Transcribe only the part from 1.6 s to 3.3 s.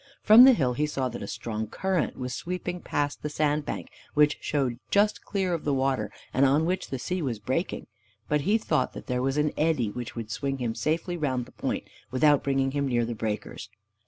current was sweeping past the